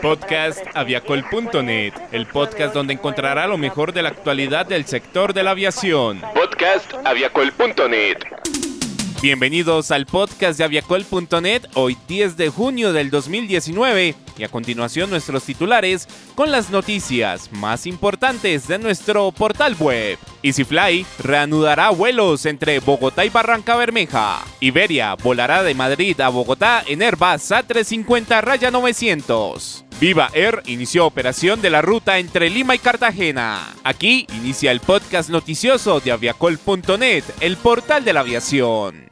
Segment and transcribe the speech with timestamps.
[0.00, 5.50] Podcast aviacol.net, el podcast donde encontrará lo mejor de la actualidad del sector de la
[5.50, 6.20] aviación.
[6.34, 8.39] Podcast aviacol.net.
[9.22, 15.44] Bienvenidos al podcast de aviacol.net, hoy 10 de junio del 2019 y a continuación nuestros
[15.44, 20.18] titulares con las noticias más importantes de nuestro portal web.
[20.42, 24.42] EasyFly reanudará vuelos entre Bogotá y Barranca Bermeja.
[24.58, 29.84] Iberia volará de Madrid a Bogotá en Airbus A350 Raya 900.
[30.00, 33.74] Viva Air inició operación de la ruta entre Lima y Cartagena.
[33.84, 39.09] Aquí inicia el podcast noticioso de aviacol.net, el portal de la aviación.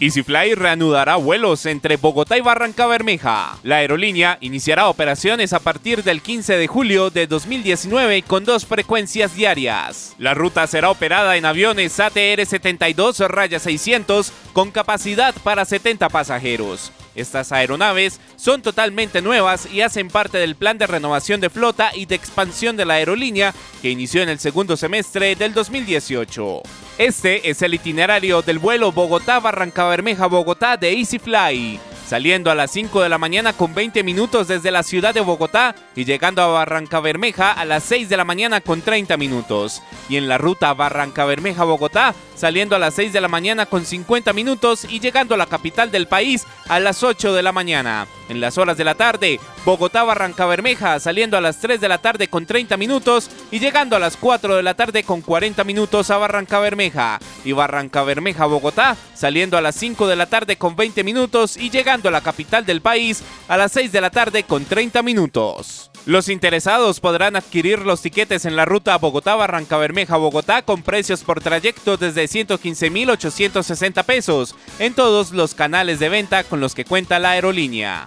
[0.00, 3.56] EasyFly reanudará vuelos entre Bogotá y Barranca Bermeja.
[3.62, 9.36] La aerolínea iniciará operaciones a partir del 15 de julio de 2019 con dos frecuencias
[9.36, 10.16] diarias.
[10.18, 16.90] La ruta será operada en aviones ATR 72 raya 600 con capacidad para 70 pasajeros.
[17.14, 22.06] Estas aeronaves son totalmente nuevas y hacen parte del plan de renovación de flota y
[22.06, 26.83] de expansión de la aerolínea que inició en el segundo semestre del 2018.
[26.96, 33.08] Este es el itinerario del vuelo Bogotá-Barranca Bermeja-Bogotá de EasyFly saliendo a las 5 de
[33.08, 37.52] la mañana con 20 minutos desde la ciudad de Bogotá y llegando a Barranca Bermeja
[37.52, 39.82] a las 6 de la mañana con 30 minutos.
[40.08, 44.32] Y en la ruta Barranca Bermeja-Bogotá, saliendo a las 6 de la mañana con 50
[44.32, 48.06] minutos y llegando a la capital del país a las 8 de la mañana.
[48.28, 52.28] En las horas de la tarde, Bogotá-Barranca Bermeja, saliendo a las 3 de la tarde
[52.28, 56.16] con 30 minutos y llegando a las 4 de la tarde con 40 minutos a
[56.16, 57.18] Barranca Bermeja.
[57.44, 62.08] Y Barranca Bermeja-Bogotá, saliendo a las 5 de la tarde con 20 minutos y llegando
[62.08, 65.90] a la capital del país a las 6 de la tarde con 30 minutos.
[66.06, 71.96] Los interesados podrán adquirir los tiquetes en la ruta Bogotá-Barranca Bermeja-Bogotá con precios por trayecto
[71.96, 78.04] desde 115.860 pesos en todos los canales de venta con los que cuenta la aerolínea.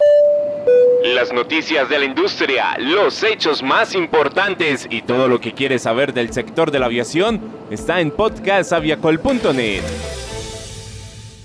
[1.06, 6.14] Las noticias de la industria, los hechos más importantes y todo lo que quieres saber
[6.14, 9.82] del sector de la aviación está en podcastaviacol.net.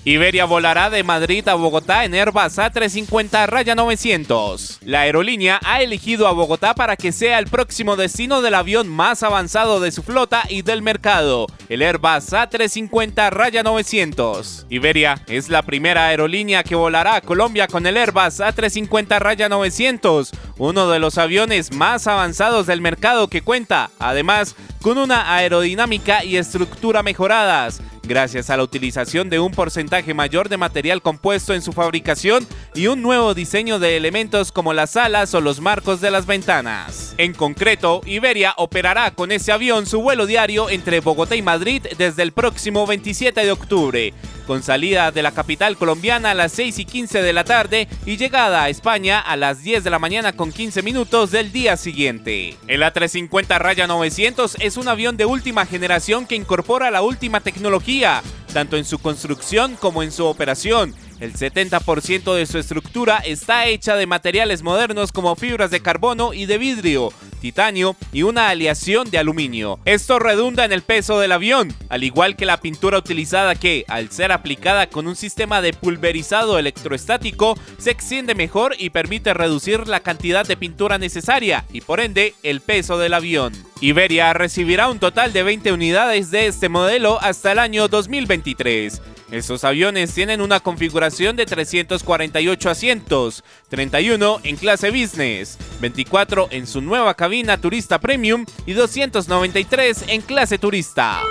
[0.04, 4.80] Iberia volará de Madrid a Bogotá en Airbus A350 Raya 900.
[4.84, 9.22] La aerolínea ha elegido a Bogotá para que sea el próximo destino del avión más
[9.22, 14.66] avanzado de su flota y del mercado, el Airbus A350 Raya 900.
[14.70, 20.32] Iberia es la primera aerolínea que volará a Colombia con el Airbus A350 Raya 900,
[20.58, 26.38] uno de los aviones más avanzados del mercado que cuenta, además, con una aerodinámica y
[26.38, 31.72] estructura mejoradas gracias a la utilización de un porcentaje mayor de material compuesto en su
[31.72, 36.26] fabricación y un nuevo diseño de elementos como las alas o los marcos de las
[36.26, 37.14] ventanas.
[37.18, 42.22] En concreto, Iberia operará con ese avión su vuelo diario entre Bogotá y Madrid desde
[42.22, 44.14] el próximo 27 de octubre,
[44.46, 48.16] con salida de la capital colombiana a las 6 y 15 de la tarde y
[48.16, 52.56] llegada a España a las 10 de la mañana con 15 minutos del día siguiente.
[52.66, 58.22] El A350 Raya 900 es un avión de última generación que incorpora la última tecnología,
[58.52, 63.94] tanto en su construcción como en su operación el 70% de su estructura está hecha
[63.94, 69.18] de materiales modernos como fibras de carbono y de vidrio, titanio y una aleación de
[69.18, 69.80] aluminio.
[69.84, 74.10] Esto redunda en el peso del avión, al igual que la pintura utilizada que, al
[74.10, 80.00] ser aplicada con un sistema de pulverizado electroestático, se extiende mejor y permite reducir la
[80.00, 83.52] cantidad de pintura necesaria y por ende el peso del avión.
[83.80, 89.02] Iberia recibirá un total de 20 unidades de este modelo hasta el año 2023.
[89.32, 96.82] Estos aviones tienen una configuración de 348 asientos, 31 en clase business, 24 en su
[96.82, 101.22] nueva cabina turista premium y 293 en clase turista.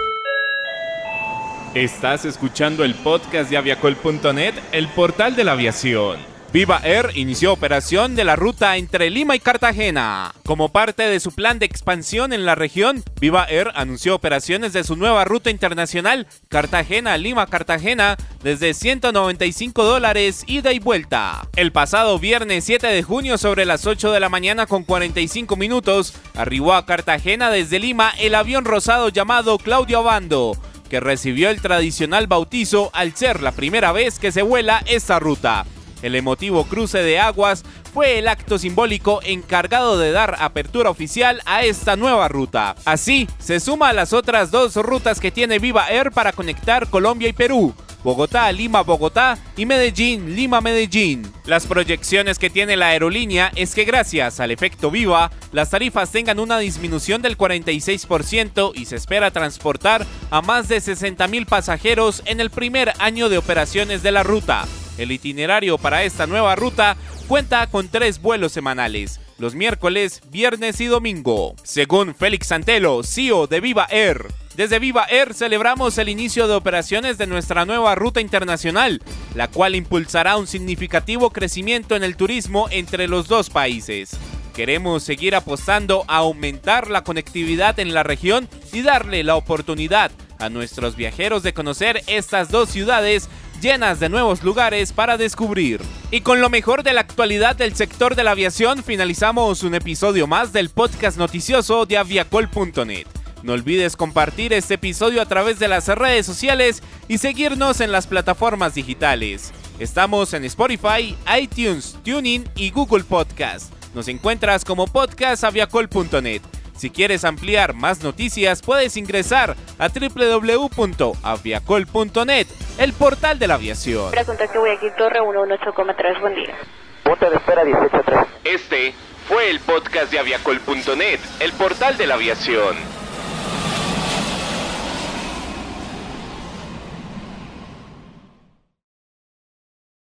[1.75, 6.30] Estás escuchando el podcast de aviacol.net, el portal de la aviación.
[6.53, 10.35] Viva Air inició operación de la ruta entre Lima y Cartagena.
[10.45, 14.83] Como parte de su plan de expansión en la región, Viva Air anunció operaciones de
[14.83, 21.47] su nueva ruta internacional Cartagena-Lima-Cartagena desde 195 dólares ida y vuelta.
[21.55, 26.13] El pasado viernes 7 de junio sobre las 8 de la mañana con 45 minutos,
[26.35, 30.57] arribó a Cartagena desde Lima el avión rosado llamado Claudio Abando
[30.89, 35.65] que recibió el tradicional bautizo al ser la primera vez que se vuela esta ruta.
[36.01, 37.63] El emotivo cruce de aguas
[37.93, 42.75] fue el acto simbólico encargado de dar apertura oficial a esta nueva ruta.
[42.85, 47.29] Así, se suma a las otras dos rutas que tiene Viva Air para conectar Colombia
[47.29, 51.31] y Perú, Bogotá, Lima, Bogotá y Medellín, Lima, Medellín.
[51.45, 56.39] Las proyecciones que tiene la aerolínea es que gracias al efecto viva, las tarifas tengan
[56.39, 62.39] una disminución del 46% y se espera transportar a más de 60 mil pasajeros en
[62.39, 64.65] el primer año de operaciones de la ruta.
[64.97, 66.97] El itinerario para esta nueva ruta
[67.27, 71.55] cuenta con tres vuelos semanales, los miércoles, viernes y domingo.
[71.63, 77.17] Según Félix Santelo, CEO de Viva Air, desde Viva Air celebramos el inicio de operaciones
[77.17, 79.01] de nuestra nueva ruta internacional,
[79.33, 84.11] la cual impulsará un significativo crecimiento en el turismo entre los dos países.
[84.53, 90.49] Queremos seguir apostando a aumentar la conectividad en la región y darle la oportunidad a
[90.49, 93.29] nuestros viajeros de conocer estas dos ciudades
[93.61, 95.81] llenas de nuevos lugares para descubrir.
[96.09, 100.27] Y con lo mejor de la actualidad del sector de la aviación finalizamos un episodio
[100.27, 103.05] más del podcast noticioso de aviacol.net.
[103.43, 108.07] No olvides compartir este episodio a través de las redes sociales y seguirnos en las
[108.07, 109.51] plataformas digitales.
[109.79, 113.73] Estamos en Spotify, iTunes, Tuning y Google Podcast.
[113.95, 116.41] Nos encuentras como podcastaviacol.net.
[116.77, 124.11] Si quieres ampliar más noticias, puedes ingresar a www.aviacol.net, el portal de la aviación.
[124.11, 126.55] Pregunta que voy aquí, Torre 118,3, buen día.
[127.03, 128.19] Punto de espera 183.
[128.43, 128.93] Este
[129.27, 132.75] fue el podcast de aviacol.net, el portal de la aviación.